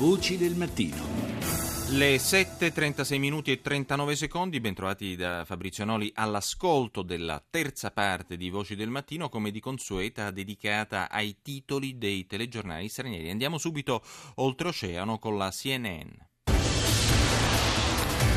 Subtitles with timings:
[0.00, 0.96] Voci del mattino.
[1.90, 8.48] Le 7.36 minuti e 39 secondi, bentrovati da Fabrizio Noli all'ascolto della terza parte di
[8.48, 13.28] Voci del Mattino, come di consueta, dedicata ai titoli dei telegiornali stranieri.
[13.28, 14.02] Andiamo subito
[14.36, 16.08] oltreoceano con la CNN.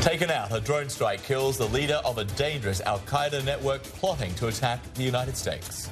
[0.02, 4.34] Taken out, a drone strike kills the leader of a dangerous Al Qaeda network plotting
[4.34, 5.88] to attack the United States.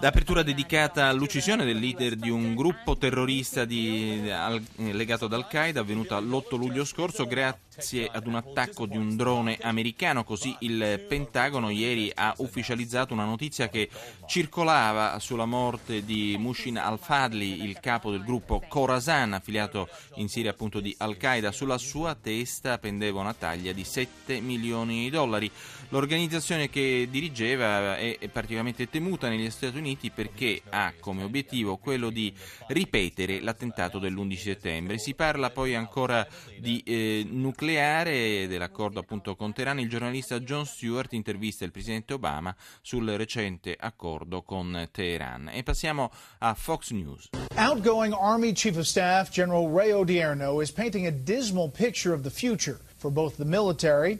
[0.00, 6.18] L'apertura dedicata all'uccisione del leader di un gruppo terrorista di, al, legato ad Al-Qaeda avvenuta
[6.20, 7.26] l'8 luglio scorso
[7.74, 10.22] grazie ad un attacco di un drone americano.
[10.22, 13.88] Così il Pentagono ieri ha ufficializzato una notizia che
[14.26, 20.78] circolava sulla morte di Mushin al-Fadli, il capo del gruppo Khorasan, affiliato in Siria appunto
[20.78, 21.50] di Al-Qaeda.
[21.50, 25.50] Sulla sua testa pendeva una taglia di 7 milioni di dollari.
[25.88, 32.32] L'organizzazione che dirigeva è particolarmente temuta negli Stati Uniti perché ha come obiettivo quello di
[32.68, 34.98] ripetere l'attentato dell'11 settembre.
[34.98, 36.26] Si parla poi ancora
[36.58, 39.80] di eh, nucleare, dell'accordo appunto con Teheran.
[39.80, 45.50] Il giornalista John Stewart intervista il presidente Obama sul recente accordo con Teheran.
[45.52, 47.30] E passiamo a Fox News.
[47.56, 52.30] Outgoing Army Chief of Staff General Ray Odierno is painting a dismal picture of the
[52.30, 54.18] future for both the military.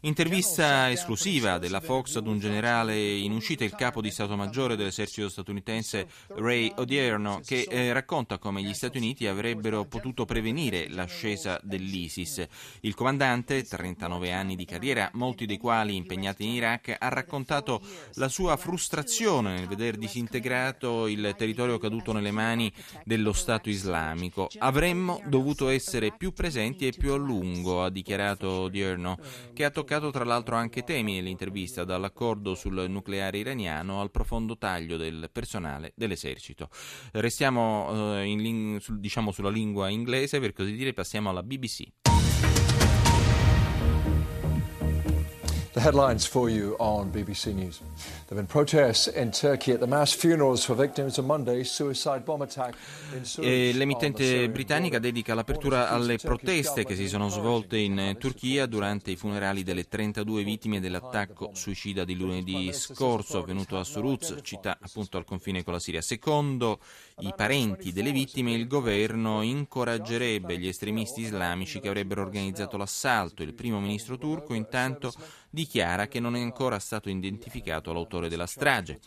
[0.00, 5.30] Intervista esclusiva della Fox ad un generale in uscita, il capo di Stato Maggiore dell'esercito
[5.30, 12.46] statunitense Ray Odierno, che eh, racconta come gli Stati Uniti avrebbero potuto prevenire l'ascesa dell'ISIS.
[12.80, 17.80] Il comandante, 39 anni di carriera, molti dei quali impegnati in Iraq, ha raccontato
[18.14, 22.70] la sua frustrazione nel veder disintegrato il territorio caduto nelle mani
[23.04, 24.48] dello Stato islamico.
[24.58, 29.05] Avremmo dovuto essere più presenti e più a lungo, ha dichiarato Odierno,
[29.52, 34.96] che ha toccato tra l'altro anche temi nell'intervista, dall'accordo sul nucleare iraniano al profondo taglio
[34.96, 36.68] del personale dell'esercito.
[37.12, 42.05] Restiamo eh, in, diciamo, sulla lingua inglese, per così dire, passiamo alla BBC.
[45.76, 47.80] The headlines for you on BBC News.
[47.80, 52.20] There have been protests in Turkey at the mass funerals for victims of Monday's suicide
[52.20, 52.74] bomb attack
[53.40, 59.16] e l'emittente britannica dedica l'apertura alle proteste che si sono svolte in Turchia durante i
[59.16, 65.26] funerali delle 32 vittime dell'attacco suicida di lunedì scorso avvenuto a Suruz, città appunto al
[65.26, 66.00] confine con la Siria.
[66.00, 66.80] Secondo
[67.18, 73.42] i parenti delle vittime, il governo incoraggerebbe gli estremisti islamici che avrebbero organizzato l'assalto.
[73.42, 75.12] Il primo ministro turco intanto
[75.56, 79.00] dichiara che non è ancora stato identificato l'autore della strage.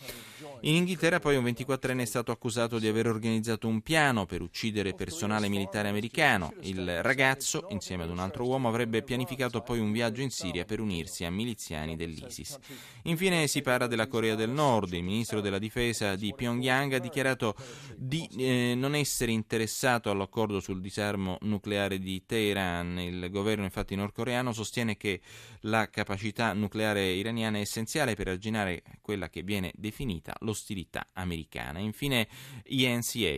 [0.61, 4.93] In Inghilterra poi un 24enne è stato accusato di aver organizzato un piano per uccidere
[4.93, 6.53] personale militare americano.
[6.61, 10.79] Il ragazzo, insieme ad un altro uomo, avrebbe pianificato poi un viaggio in Siria per
[10.79, 12.57] unirsi a miliziani dell'ISIS.
[13.03, 14.91] Infine si parla della Corea del Nord.
[14.93, 17.55] Il ministro della difesa di Pyongyang ha dichiarato
[17.95, 22.99] di eh, non essere interessato all'accordo sul disarmo nucleare di Teheran.
[22.99, 25.21] Il governo infatti nordcoreano sostiene che
[25.61, 31.79] la capacità nucleare iraniana è essenziale per arginare quella che viene definita l'ostilità americana.
[31.79, 32.27] Infine
[32.65, 33.37] INCA.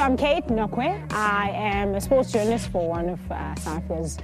[0.00, 1.12] So I'm Kate Nokwe.
[1.12, 4.16] I am a sports journalist for one of uh, South Africa's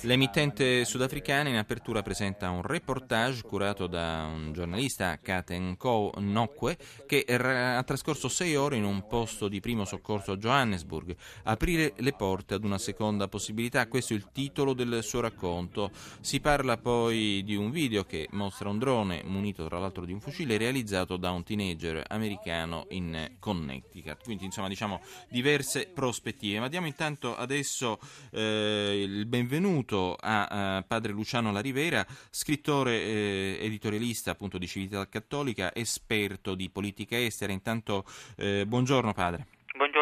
[0.00, 7.26] L'emittente sudafricana in apertura presenta un reportage curato da un giornalista, Katen Ko Nokwe, che
[7.26, 11.14] ha trascorso sei ore in un posto di primo soccorso a Johannesburg.
[11.42, 15.90] Aprire le porte ad una seconda possibilità, questo è il titolo del suo racconto.
[16.20, 20.20] Si parla poi di un video che mostra un drone munito tra l'altro di un
[20.20, 24.24] fucile realizzato da un teenager americano in Connecticut.
[24.24, 26.60] Quindi insomma diciamo diverse prospettive.
[26.60, 27.98] Ma diamo intanto adesso
[28.30, 35.74] eh, il benvenuto a, a padre Luciano Larivera, scrittore eh, editorialista appunto di Civiltà Cattolica,
[35.74, 37.52] esperto di politica estera.
[37.52, 38.04] Intanto
[38.36, 39.57] eh, buongiorno padre.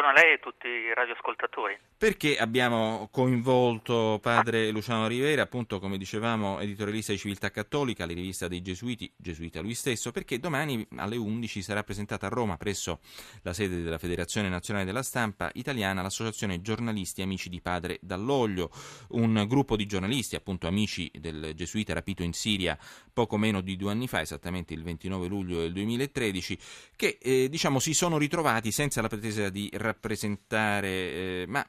[0.07, 1.77] Buongiorno a lei e a tutti i radioascoltatori.
[1.97, 8.47] Perché abbiamo coinvolto padre Luciano Rivera, appunto come dicevamo editorialista di Civiltà Cattolica, la rivista
[8.47, 12.99] dei Gesuiti, gesuita lui stesso, perché domani alle 11 sarà presentata a Roma presso
[13.41, 18.69] la sede della Federazione Nazionale della Stampa Italiana l'associazione Giornalisti Amici di Padre Dall'Oglio,
[19.09, 22.77] un gruppo di giornalisti, appunto amici del gesuita rapito in Siria
[23.11, 26.59] poco meno di due anni fa, esattamente il 29 luglio del 2013,
[26.95, 31.65] che eh, diciamo si sono ritrovati senza la pretesa di rappresentare, eh, ma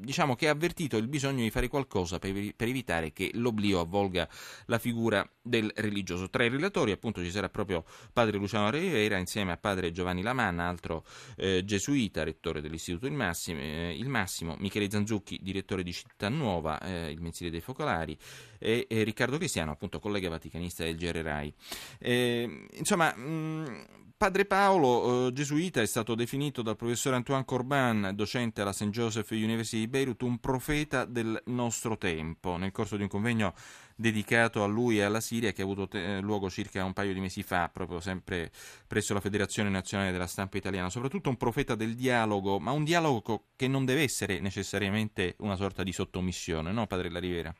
[0.00, 4.28] diciamo che ha avvertito il bisogno di fare qualcosa per, per, evitare che l'oblio avvolga
[4.66, 6.28] la figura del religioso.
[6.30, 10.66] Tra i relatori appunto ci sarà proprio padre Luciano Rivera insieme a padre Giovanni Lamanna,
[10.66, 11.04] altro
[11.36, 16.80] eh, gesuita, rettore dell'Istituto Il Massimo, eh, il Massimo, Michele Zanzucchi, direttore di Città Nuova,
[16.80, 18.16] eh, il mensile dei focolari,
[18.58, 21.52] e, e, Riccardo Cristiano, appunto collega vaticanista del GR Rai.
[21.98, 28.60] Eh, insomma, mh, Padre Paolo, eh, gesuita, è stato definito dal professor Antoine Corban, docente
[28.60, 28.90] alla St.
[28.90, 32.58] Joseph University di Beirut, un profeta del nostro tempo.
[32.58, 33.54] Nel corso di un convegno
[33.96, 37.14] dedicato a lui e alla Siria che ha avuto te- eh, luogo circa un paio
[37.14, 38.52] di mesi fa, proprio sempre
[38.86, 40.90] presso la Federazione Nazionale della Stampa Italiana.
[40.90, 45.82] Soprattutto un profeta del dialogo, ma un dialogo che non deve essere necessariamente una sorta
[45.82, 47.54] di sottomissione, no, Padre La Rivera?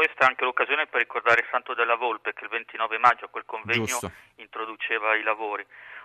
[0.00, 3.28] Questa è anche l'occasione per ricordare il Santo della Volpe che il 29 maggio a
[3.28, 4.10] quel convegno Giusto.
[4.36, 5.62] introduceva i lavori.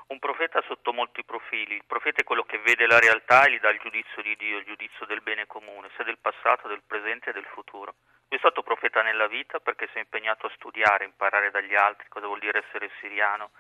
[0.07, 1.75] Un profeta sotto molti profili.
[1.75, 4.57] Il profeta è quello che vede la realtà e gli dà il giudizio di Dio,
[4.57, 7.95] il giudizio del bene comune, sia del passato, del presente e del futuro.
[8.27, 12.09] Lui è stato profeta nella vita perché si è impegnato a studiare, imparare dagli altri
[12.09, 13.51] cosa vuol dire essere siriano,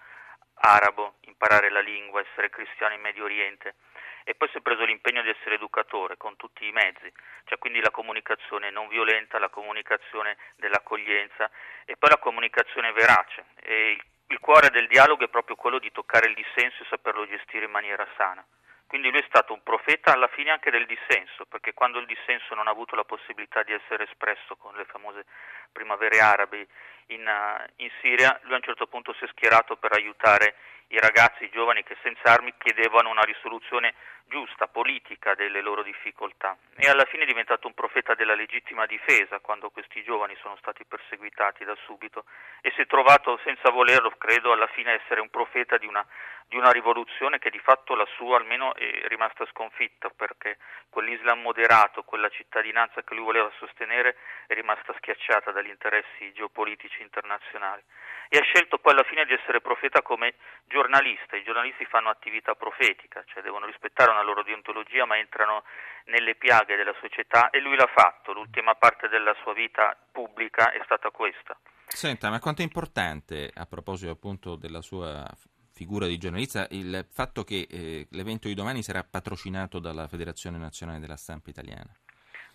[0.55, 3.75] arabo, imparare la lingua, essere cristiano in Medio Oriente
[4.25, 7.11] e poi si è preso l'impegno di essere educatore con tutti i mezzi,
[7.45, 11.49] cioè quindi la comunicazione non violenta, la comunicazione dell'accoglienza
[11.85, 13.45] e poi la comunicazione verace.
[13.67, 17.65] Il, il cuore del dialogo è proprio quello di toccare il dissenso e saperlo gestire
[17.65, 18.43] in maniera sana.
[18.87, 22.55] Quindi lui è stato un profeta alla fine anche del dissenso, perché quando il dissenso
[22.55, 25.25] non ha avuto la possibilità di essere espresso con le famose
[25.71, 26.67] primavere arabe
[27.07, 30.55] in, uh, in Siria, lui a un certo punto si è schierato per aiutare
[30.89, 33.95] i ragazzi i giovani che senza armi chiedevano una risoluzione
[34.27, 36.57] giusta, politica delle loro difficoltà.
[36.75, 40.83] E alla fine è diventato un profeta della legittima difesa quando questi giovani sono stati
[40.85, 42.25] perseguitati da subito
[42.61, 46.05] e si è trovato senza volerlo, credo, alla fine essere un profeta di una,
[46.47, 50.57] di una rivoluzione che di fatto la sua almeno è rimasta sconfitta perché
[50.89, 54.17] quell'Islam moderato, quella cittadinanza che lui voleva sostenere
[54.47, 57.83] è rimasta schiacciata dagli interessi geopolitici internazionali
[58.29, 60.35] e ha scelto poi alla fine di essere profeta come
[60.67, 61.35] giornalista.
[61.35, 65.63] I giornalisti fanno attività profetica, cioè devono rispettare una loro deontologia ma entrano
[66.05, 68.33] nelle piaghe della società e lui l'ha fatto.
[68.33, 71.57] L'ultima parte della sua vita pubblica è stata questa.
[71.87, 75.23] Senta, ma quanto è importante a proposito appunto della sua
[75.71, 80.99] figura di giornalista il fatto che eh, l'evento di domani sarà patrocinato dalla Federazione Nazionale
[80.99, 81.93] della Stampa Italiana?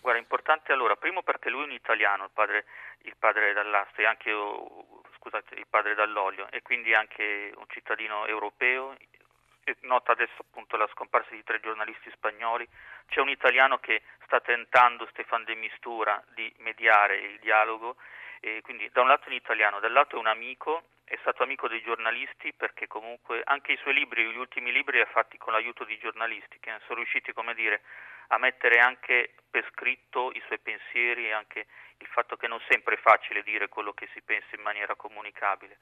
[0.00, 2.64] Guarda, è importante allora, primo perché lui è un italiano, il padre,
[3.02, 4.32] il padre dall'asta e anche
[5.16, 8.96] scusate, il padre dall'olio e quindi anche un cittadino europeo.
[9.82, 12.66] Nota adesso appunto la scomparsa di tre giornalisti spagnoli.
[13.08, 17.96] C'è un italiano che sta tentando, Stefan De Mistura, di mediare il dialogo.
[18.40, 21.68] E quindi da un lato è un italiano, dall'altro è un amico, è stato amico
[21.68, 25.52] dei giornalisti perché comunque anche i suoi libri, gli ultimi libri li ha fatti con
[25.52, 27.82] l'aiuto di giornalisti che sono riusciti, come dire,
[28.32, 31.66] a mettere anche per scritto i suoi pensieri e anche
[31.98, 35.78] il fatto che non sempre è facile dire quello che si pensa in maniera comunicabile.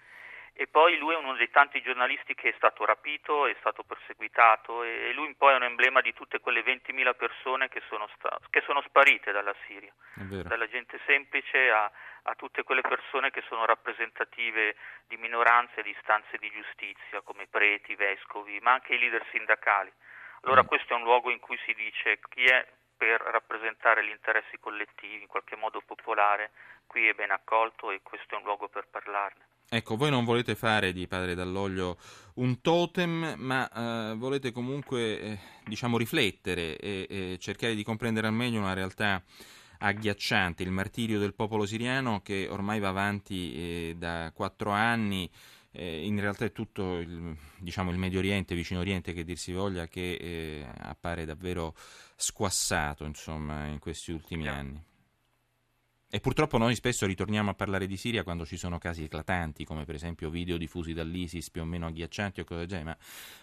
[0.54, 4.82] E poi lui è uno dei tanti giornalisti che è stato rapito, è stato perseguitato
[4.82, 8.62] e lui poi è un emblema di tutte quelle 20.000 persone che sono, sta- che
[8.62, 9.92] sono sparite dalla Siria,
[10.42, 11.88] dalla gente semplice a,
[12.22, 14.74] a, tutte quelle persone che sono rappresentative
[15.06, 19.92] di minoranze e di istanze di giustizia come preti, vescovi, ma anche i leader sindacali.
[20.42, 20.66] Allora mm.
[20.66, 25.22] questo è un luogo in cui si dice chi è per rappresentare gli interessi collettivi,
[25.22, 26.50] in qualche modo popolare,
[26.86, 29.46] qui è ben accolto e questo è un luogo per parlarne.
[29.70, 31.98] Ecco, voi non volete fare di Padre Dall'Oglio
[32.36, 38.32] un totem, ma eh, volete comunque, eh, diciamo, riflettere e, e, cercare di comprendere al
[38.32, 39.22] meglio una realtà
[39.80, 45.30] agghiacciante, il martirio del popolo siriano che ormai va avanti eh, da quattro anni
[45.78, 49.52] eh, in realtà è tutto il, diciamo, il, Medio Oriente, vicino Oriente che dir si
[49.52, 51.74] voglia, che eh, appare davvero
[52.16, 54.54] squassato insomma, in questi ultimi yeah.
[54.54, 54.82] anni.
[56.10, 59.84] E purtroppo noi spesso ritorniamo a parlare di Siria quando ci sono casi eclatanti, come
[59.84, 62.96] per esempio video diffusi dall'ISIS più o meno agghiaccianti o cose del genere, ma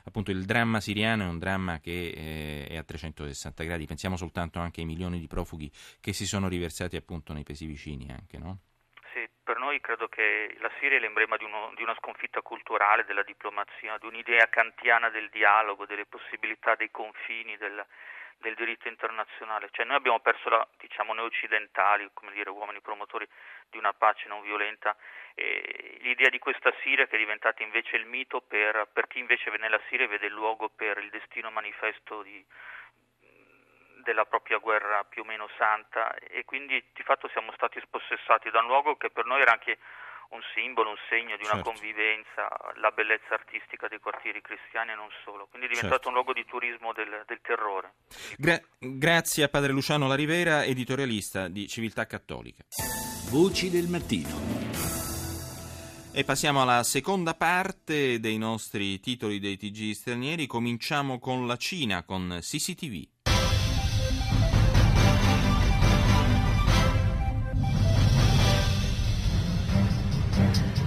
[0.05, 3.86] appunto il dramma siriano è un dramma che eh, è a 360 gradi.
[3.86, 8.09] Pensiamo soltanto anche ai milioni di profughi che si sono riversati appunto nei paesi vicini
[8.09, 8.59] anche, no?
[9.75, 13.98] Noi credo che la Siria è l'emblema di, uno, di, una sconfitta culturale, della diplomazia,
[13.98, 17.86] di un'idea kantiana del dialogo, delle possibilità dei confini, del,
[18.38, 19.67] del diritto internazionale.
[19.72, 23.27] Cioè noi abbiamo perso, la, diciamo, noi occidentali, come dire, uomini promotori
[23.70, 24.96] di una pace non violenta,
[25.34, 29.51] eh, l'idea di questa Siria che è diventata invece il mito per, per chi invece
[29.58, 32.41] nella Siria vede il luogo per il destino manifesto di,
[34.05, 38.59] della propria guerra più o meno santa e quindi di fatto siamo stati spossessati da
[38.62, 39.79] un luogo che per noi era anche
[40.29, 41.71] un simbolo, un segno di una certo.
[41.71, 45.47] convivenza, la bellezza artistica dei quartieri cristiani e non solo.
[45.47, 46.07] Quindi è diventato Certo.
[46.09, 47.93] un luogo di turismo del, del terrore.
[48.38, 52.63] Gra- grazie a padre Luciano La Rivera, editorialista di Civiltà Cattolica.
[53.29, 54.55] Voci del mattino.
[56.13, 60.47] E passiamo alla seconda parte dei nostri titoli dei TG stranieri.
[60.47, 63.14] Cominciamo con la Cina, con CCTV.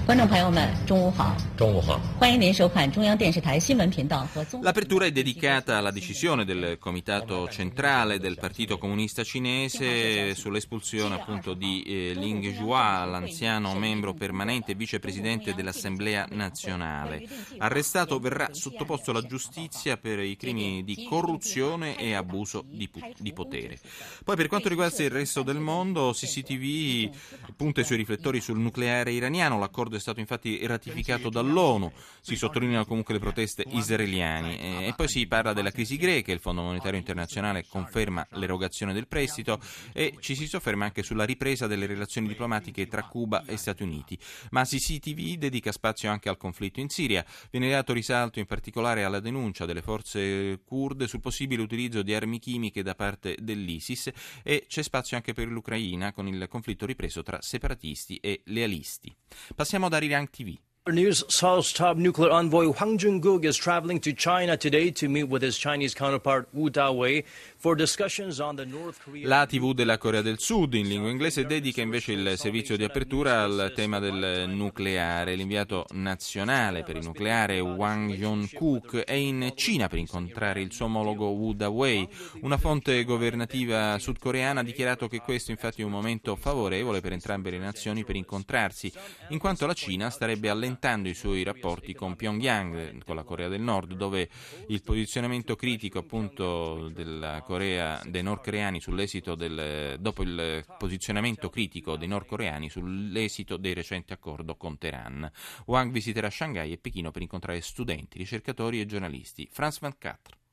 [0.08, 1.36] 观众朋友们，中午好！
[1.56, 2.00] 中午好。
[2.20, 4.66] 欢迎您收看中央电视台新闻频道和综合。
[4.66, 11.84] L'apertura è dedicata alla decisione del Comitato Centrale del Partito Comunista Cinese sull'espulsione appunto di
[11.84, 17.26] eh, Ling Zhua, l'anziano membro permanente e vicepresidente dell'Assemblea Nazionale.
[17.60, 23.32] Arrestato verrà sottoposto alla giustizia per i crimini di corruzione e abuso di, pu- di
[23.32, 23.80] potere.
[24.24, 27.10] Poi per quanto riguarda il resto del mondo, CCTV
[27.56, 32.87] punta i suoi riflettori sul nucleare iraniano, l'accordo è stato infatti ratificato dall'ONU, si sottolineano
[32.87, 36.99] comunque le proteste israeliane eh, e poi si parla della crisi greca, il Fondo Monetario
[36.99, 39.61] Internazionale conferma l'erogazione del prestito
[39.93, 44.19] e ci si sofferma anche sulla ripresa delle relazioni diplomatiche tra Cuba e Stati Uniti.
[44.51, 49.21] Ma CCTV dedica spazio anche al conflitto in Siria, viene dato risalto in particolare alla
[49.21, 54.11] denuncia delle forze kurde sul possibile utilizzo di armi chimiche da parte dell'ISIS
[54.43, 59.15] e c'è spazio anche per l'Ucraina con il conflitto ripreso tra separatisti e lealisti.
[59.55, 60.68] Passiamo ad Arirang TV.
[60.93, 65.43] News Seoul's top nuclear envoy Hwang Jung-guk is traveling to China today to meet with
[65.43, 67.25] his Chinese counterpart Wu Da-wei
[67.59, 69.27] for discussions on the North Korea.
[69.27, 73.43] La TV della Corea del Sud in lingua inglese dedica invece il servizio di apertura
[73.43, 75.35] al tema del nucleare.
[75.35, 81.27] L'inviato nazionale per il nucleare Wang Yong-kuk è in Cina per incontrare il suo omologo
[81.27, 82.09] Wu Da-wei.
[82.41, 87.51] Una fonte governativa sudcoreana ha dichiarato che questo infatti è un momento favorevole per entrambe
[87.51, 88.91] le nazioni per incontrarsi,
[89.29, 93.61] in quanto la Cina starebbe allentando i suoi rapporti con Pyongyang, con la Corea del
[93.61, 94.29] Nord, dove
[94.69, 102.09] il posizionamento critico appunto della Corea, dei nordcoreani sull'esito del, dopo il posizionamento critico dei
[102.09, 105.31] nordcoreani sull'esito del recente accordo con Teheran.
[105.67, 109.49] Wang visiterà Shanghai e Pechino per incontrare studenti, ricercatori e giornalisti.
[109.51, 110.48] France 24.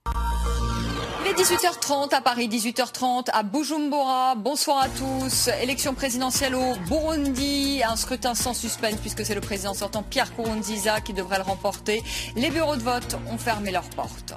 [1.25, 4.35] Il est 18h30 à Paris, 18h30 à Bujumbura.
[4.35, 5.49] Bonsoir à tous.
[5.59, 7.81] Élection présidentielle au Burundi.
[7.83, 12.03] Un scrutin sans suspense puisque c'est le président sortant Pierre Nkurunziza qui devrait le remporter.
[12.35, 14.35] Les bureaux de vote ont fermé leurs portes.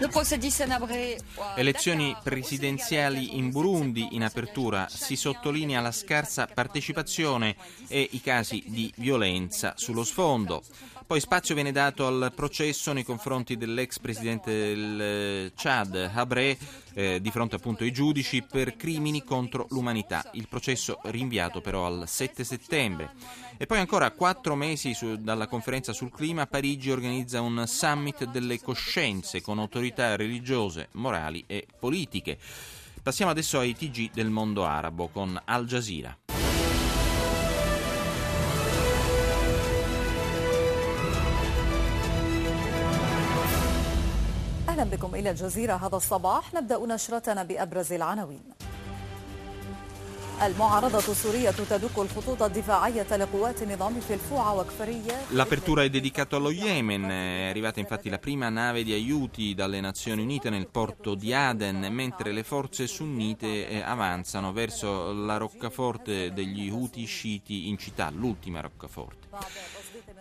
[0.00, 1.18] Le procès di Senabre.
[1.56, 7.54] Elezioni presidenziali in Burundi in apertura si sottolinea la scarsa partecipazione
[7.86, 10.64] e i casi di violenza sullo sfondo.
[11.06, 16.56] Poi spazio viene dato al processo nei confronti dell'ex presidente del Chad, Habré,
[16.94, 20.28] eh, di fronte appunto ai giudici per crimini contro l'umanità.
[20.32, 23.12] Il processo rinviato però al 7 settembre.
[23.56, 28.60] E poi ancora quattro mesi su, dalla conferenza sul clima, Parigi organizza un summit delle
[28.60, 32.38] coscienze con autorità religiose, morali e politiche.
[33.02, 36.23] Passiamo adesso ai TG del mondo arabo con Al Jazeera.
[44.73, 48.41] أهلا بكم إلى الجزيرة هذا الصباح نبدأ نشرتنا بأبرز العناوين
[50.41, 57.03] المعارضة السورية تدك الخطوط الدفاعية لقوات النظام في الفوعة وكفرية L'apertura è dedicata allo Yemen,
[57.03, 61.87] è arrivata infatti la prima nave di aiuti dalle Nazioni Unite nel porto di Aden,
[61.91, 68.61] mentre le forze sunnite eh, avanzano verso la roccaforte degli Houthi sciiti in città, l'ultima
[68.61, 69.27] roccaforte.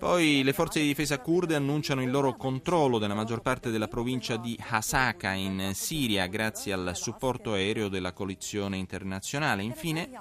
[0.03, 4.35] Poi le forze di difesa kurde annunciano il loro controllo della maggior parte della provincia
[4.35, 9.63] di Hasaka in Siria grazie al supporto aereo della coalizione internazionale.
[9.63, 10.11] Infine,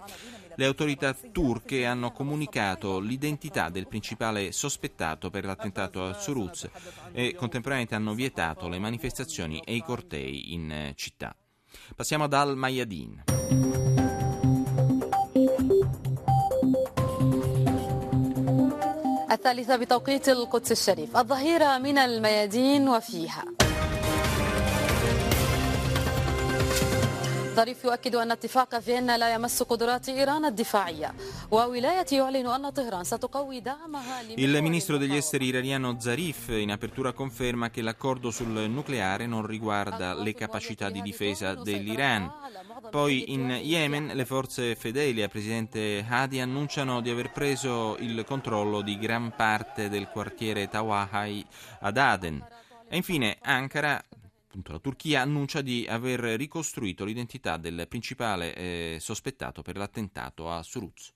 [0.55, 6.71] le autorità turche hanno comunicato l'identità del principale sospettato per l'attentato a Suruz
[7.11, 11.35] e contemporaneamente hanno vietato le manifestazioni e i cortei in città.
[11.97, 14.02] Passiamo ad Al-Mayadin.
[19.32, 23.44] الثالثة بتوقيت القدس الشريف الظهيرة من الميادين وفيها
[27.58, 31.14] ظريف يؤكد أن اتفاق فيينا لا يمس قدرات إيران الدفاعية
[31.52, 37.70] وولاية يعلن أن طهران ستقوي دعمها Il ministro degli esteri iraniano Zarif in apertura conferma
[37.72, 42.32] che l'accordo sul nucleare non riguarda le capacità di difesa dell'Iran.
[42.93, 48.83] Poi in Yemen le forze fedeli al presidente Hadi annunciano di aver preso il controllo
[48.83, 51.43] di gran parte del quartiere Tawahai
[51.81, 52.47] ad Aden.
[52.91, 53.99] E infine Ankara
[54.47, 60.63] appunto la Turchia annuncia di aver ricostruito l'identità del principale eh, sospettato per l'attentato a
[60.63, 61.15] Suruz.